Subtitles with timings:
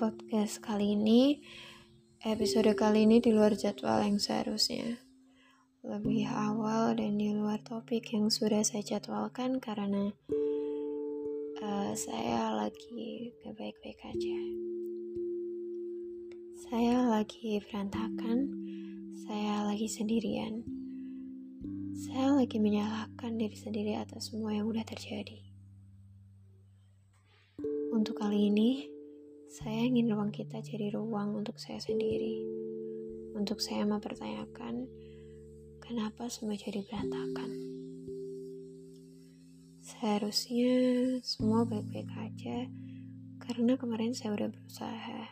[0.00, 1.44] podcast kali ini,
[2.24, 4.96] episode kali ini di luar jadwal yang seharusnya.
[5.84, 10.08] Lebih awal dan di luar topik yang sudah saya jadwalkan karena
[11.60, 14.40] uh, saya lagi gak baik-baik aja.
[16.64, 18.48] Saya lagi berantakan,
[19.28, 20.64] saya lagi sendirian.
[22.08, 25.44] Saya lagi menyalahkan diri sendiri atas semua yang udah terjadi.
[27.92, 28.99] Untuk kali ini,
[29.60, 32.40] saya ingin ruang kita jadi ruang untuk saya sendiri.
[33.36, 34.88] Untuk saya mempertanyakan
[35.84, 37.52] kenapa semua jadi berantakan.
[39.84, 40.72] Seharusnya
[41.20, 42.72] semua baik-baik aja
[43.44, 45.22] karena kemarin saya udah berusaha.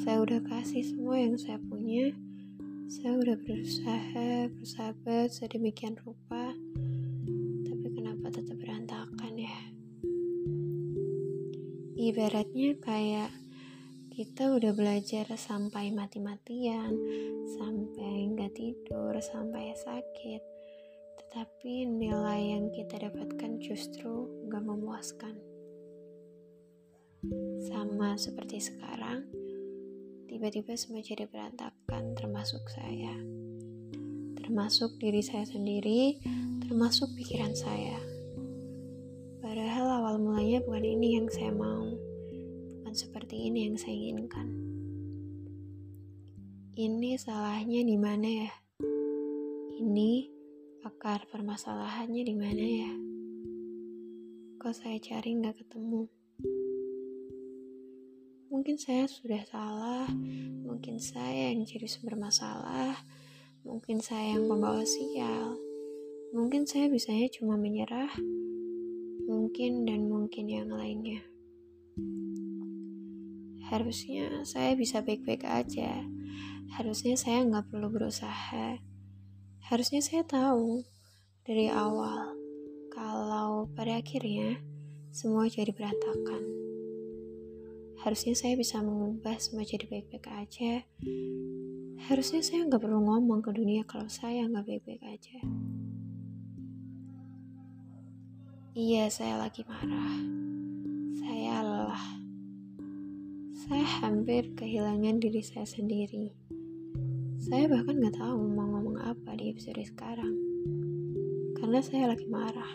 [0.00, 2.16] Saya udah kasih semua yang saya punya.
[2.88, 6.43] Saya udah berusaha, bersahabat sedemikian rupa.
[12.12, 13.32] Ibaratnya kayak
[14.12, 16.92] kita udah belajar sampai mati-matian,
[17.56, 20.42] sampai nggak tidur, sampai sakit,
[21.18, 25.34] tetapi nilai yang kita dapatkan justru nggak memuaskan.
[27.66, 29.26] Sama seperti sekarang,
[30.28, 33.16] tiba-tiba semua jadi berantakan, termasuk saya,
[34.38, 36.20] termasuk diri saya sendiri,
[36.62, 37.98] termasuk pikiran saya.
[39.42, 41.93] Padahal awal mulanya bukan ini yang saya mau,
[43.44, 44.48] ini yang saya inginkan.
[46.74, 48.50] Ini salahnya di mana ya?
[49.84, 50.32] Ini
[50.80, 52.92] akar permasalahannya di mana ya?
[54.56, 56.08] Kok saya cari nggak ketemu?
[58.48, 60.08] Mungkin saya sudah salah,
[60.64, 62.96] mungkin saya yang jadi sumber masalah,
[63.60, 65.60] mungkin saya yang pembawa sial,
[66.32, 68.14] mungkin saya bisanya cuma menyerah,
[69.28, 71.20] mungkin dan mungkin yang lainnya.
[73.74, 76.06] Harusnya saya bisa baik-baik aja.
[76.78, 78.78] Harusnya saya nggak perlu berusaha.
[79.66, 80.86] Harusnya saya tahu
[81.42, 82.38] dari awal
[82.94, 84.62] kalau pada akhirnya
[85.10, 86.38] semua jadi berantakan.
[87.98, 90.86] Harusnya saya bisa mengubah semua jadi baik-baik aja.
[92.06, 95.42] Harusnya saya nggak perlu ngomong ke dunia kalau saya nggak baik-baik aja.
[98.78, 100.14] Iya, saya lagi marah.
[101.18, 102.23] Saya lelah.
[103.64, 106.36] Saya hampir kehilangan diri saya sendiri.
[107.40, 110.36] Saya bahkan gak tahu mau ngomong apa di episode sekarang.
[111.56, 112.68] Karena saya lagi marah.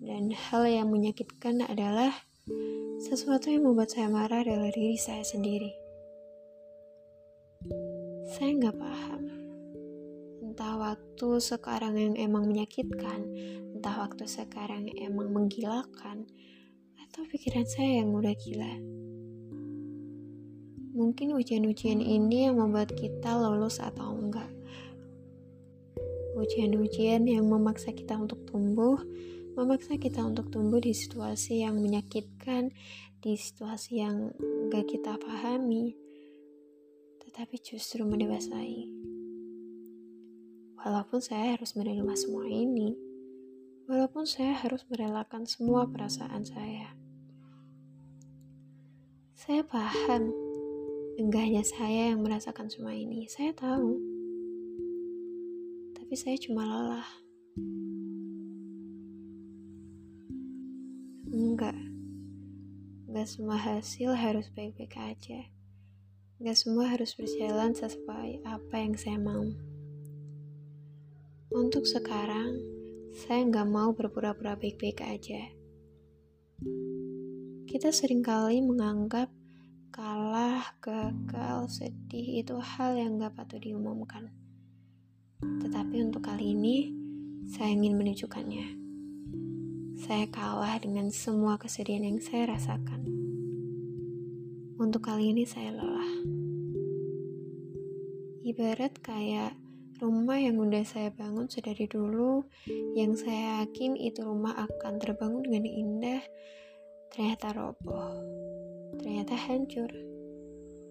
[0.00, 2.16] Dan hal yang menyakitkan adalah
[2.96, 5.68] sesuatu yang membuat saya marah adalah diri saya sendiri.
[8.32, 9.22] Saya nggak paham.
[10.48, 13.20] Entah waktu sekarang yang emang menyakitkan,
[13.76, 16.24] entah waktu sekarang emang menggilakan
[17.14, 18.74] atau pikiran saya yang udah gila.
[20.98, 24.50] Mungkin ujian-ujian ini yang membuat kita lulus atau enggak.
[26.34, 28.98] Ujian-ujian yang memaksa kita untuk tumbuh,
[29.54, 32.74] memaksa kita untuk tumbuh di situasi yang menyakitkan,
[33.22, 34.34] di situasi yang
[34.74, 35.94] gak kita pahami,
[37.22, 38.90] tetapi justru mendewasai.
[40.82, 42.90] Walaupun saya harus menerima semua ini,
[43.86, 47.03] walaupun saya harus merelakan semua perasaan saya.
[49.44, 50.32] Saya paham,
[51.20, 54.00] enggak hanya saya yang merasakan semua ini, saya tahu.
[55.92, 57.04] Tapi saya cuma lelah.
[61.28, 61.76] Enggak,
[63.04, 65.44] enggak semua hasil harus baik-baik aja.
[66.40, 69.44] Enggak semua harus berjalan sesuai apa yang saya mau.
[71.52, 72.64] Untuk sekarang,
[73.12, 75.63] saya nggak mau berpura-pura baik-baik aja.
[77.74, 79.34] Kita sering kali menganggap
[79.90, 84.30] kalah, gagal, sedih itu hal yang nggak patut diumumkan.
[85.42, 86.94] Tetapi untuk kali ini,
[87.50, 88.78] saya ingin menunjukkannya.
[89.98, 93.10] Saya kalah dengan semua kesedihan yang saya rasakan.
[94.78, 96.14] Untuk kali ini saya lelah.
[98.46, 99.58] Ibarat kayak
[99.94, 102.42] Rumah yang udah saya bangun sedari dulu,
[102.98, 106.22] yang saya yakin itu rumah akan terbangun dengan indah,
[107.14, 108.10] ternyata roboh,
[108.98, 109.86] ternyata hancur,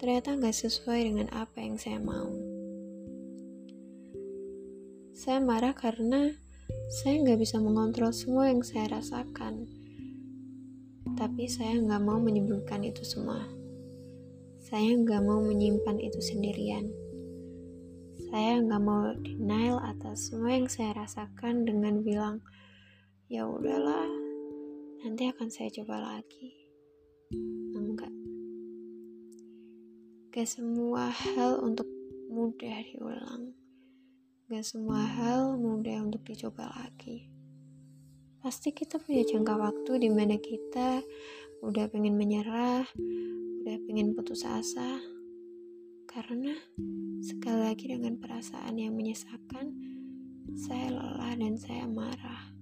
[0.00, 2.32] ternyata nggak sesuai dengan apa yang saya mau.
[5.12, 6.32] Saya marah karena
[6.88, 9.68] saya nggak bisa mengontrol semua yang saya rasakan,
[11.20, 13.44] tapi saya nggak mau menyembunyikan itu semua.
[14.64, 16.88] Saya nggak mau menyimpan itu sendirian.
[18.32, 22.40] Saya nggak mau denial atas semua yang saya rasakan dengan bilang,
[23.28, 24.15] ya udahlah,
[25.06, 26.50] nanti akan saya coba lagi.
[27.78, 28.10] Enggak.
[30.34, 31.86] Gak semua hal untuk
[32.26, 33.54] mudah diulang.
[34.50, 37.30] Gak semua hal mudah untuk dicoba lagi.
[38.42, 41.06] Pasti kita punya jangka waktu di mana kita
[41.62, 42.90] udah pengen menyerah,
[43.62, 44.98] udah pengen putus asa.
[46.10, 46.50] Karena
[47.22, 49.70] sekali lagi dengan perasaan yang menyesakan,
[50.58, 52.55] saya lelah dan saya marah.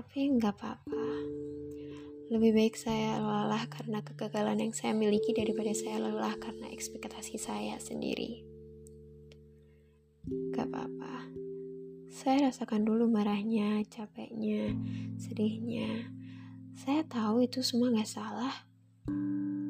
[0.00, 1.06] Tapi nggak apa-apa.
[2.32, 7.76] Lebih baik saya lelah karena kegagalan yang saya miliki daripada saya lelah karena ekspektasi saya
[7.76, 8.40] sendiri.
[10.56, 11.28] Gak apa-apa.
[12.08, 14.72] Saya rasakan dulu marahnya, capeknya,
[15.20, 16.08] sedihnya.
[16.80, 18.56] Saya tahu itu semua gak salah.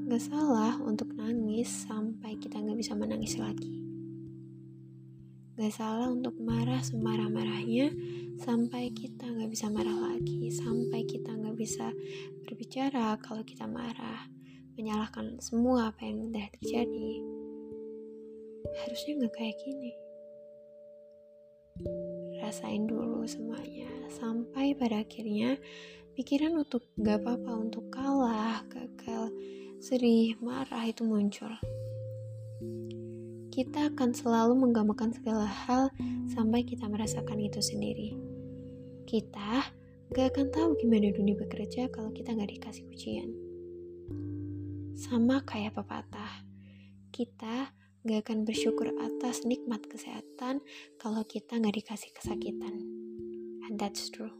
[0.06, 3.82] Gak salah untuk nangis sampai kita gak bisa menangis lagi.
[5.58, 7.90] Gak salah untuk marah semarah-marahnya
[8.40, 10.48] sampai kita gak bisa marah lagi.
[10.48, 11.92] Sampai kita gak bisa
[12.42, 14.26] berbicara kalau kita marah.
[14.74, 17.10] Menyalahkan semua apa yang udah terjadi.
[18.80, 19.92] Harusnya gak kayak gini
[22.50, 25.54] rasain dulu semuanya sampai pada akhirnya
[26.18, 29.30] pikiran untuk gak apa-apa untuk kalah, gagal,
[29.78, 31.52] sedih, marah itu muncul.
[33.60, 35.92] Kita akan selalu menggambarkan segala hal
[36.32, 38.16] sampai kita merasakan itu sendiri.
[39.04, 39.68] Kita
[40.16, 43.28] gak akan tahu gimana dunia bekerja kalau kita gak dikasih ujian.
[44.96, 46.40] Sama kayak pepatah,
[47.12, 47.68] kita
[48.00, 50.64] gak akan bersyukur atas nikmat kesehatan
[50.96, 52.80] kalau kita gak dikasih kesakitan.
[53.68, 54.32] And that's true.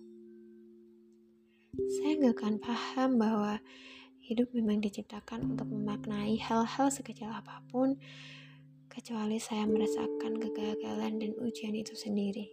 [1.76, 3.60] Saya gak akan paham bahwa
[4.24, 8.00] hidup memang diciptakan untuk memaknai hal-hal sekecil apa pun,
[8.90, 12.50] kecuali saya merasakan kegagalan dan ujian itu sendiri.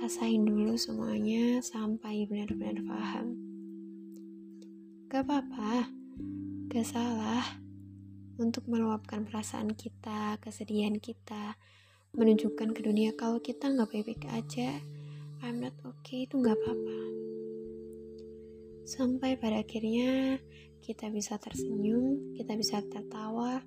[0.00, 3.36] Rasain dulu semuanya sampai benar-benar paham.
[5.12, 5.92] Gak apa-apa,
[6.72, 7.44] gak salah
[8.40, 11.60] untuk meluapkan perasaan kita, kesedihan kita,
[12.16, 14.80] menunjukkan ke dunia kalau kita nggak baik-baik aja,
[15.44, 16.98] I'm not okay itu nggak apa-apa.
[18.88, 20.40] Sampai pada akhirnya
[20.80, 23.60] kita bisa tersenyum, kita bisa tertawa,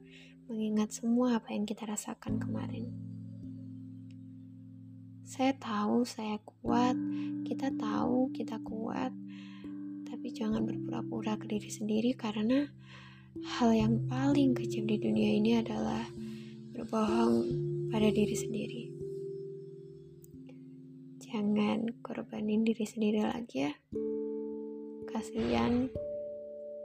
[0.52, 2.92] mengingat semua apa yang kita rasakan kemarin.
[5.24, 7.00] Saya tahu saya kuat,
[7.48, 9.16] kita tahu kita kuat,
[10.04, 12.68] tapi jangan berpura-pura ke diri sendiri karena
[13.56, 16.04] hal yang paling kejam di dunia ini adalah
[16.76, 17.48] berbohong
[17.88, 18.84] pada diri sendiri.
[21.32, 23.74] Jangan korbanin diri sendiri lagi ya.
[25.08, 25.88] Kasihan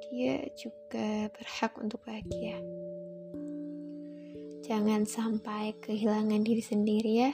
[0.07, 2.63] dia juga berhak untuk bahagia.
[4.67, 7.31] Jangan sampai kehilangan diri sendiri ya.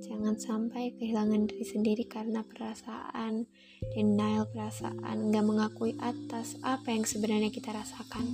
[0.00, 3.44] Jangan sampai kehilangan diri sendiri karena perasaan,
[3.92, 8.24] denial perasaan, gak mengakui atas apa yang sebenarnya kita rasakan.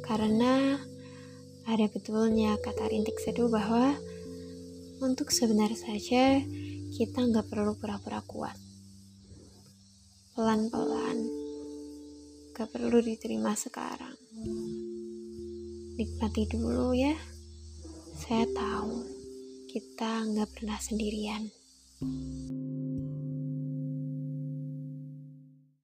[0.00, 0.80] Karena
[1.68, 4.00] ada betulnya kata rintik seduh bahwa
[5.04, 6.40] untuk sebenarnya saja
[6.96, 8.56] kita nggak perlu pura-pura kuat.
[10.32, 11.20] Pelan-pelan,
[12.56, 14.16] gak perlu diterima sekarang.
[16.00, 17.12] Nikmati dulu ya.
[18.16, 19.04] Saya tahu
[19.68, 21.52] kita nggak pernah sendirian.